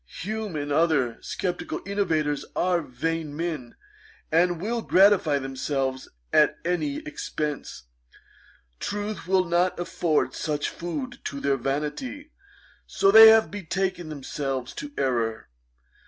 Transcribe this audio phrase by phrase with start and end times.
[0.23, 3.75] Hume, and other sceptical innovators, are vain men,
[4.31, 7.83] and will gratify themselves at any expence.
[8.79, 12.31] Truth will not afford sufficient food to their vanity;
[12.87, 15.49] so they have betaken themselves to errour.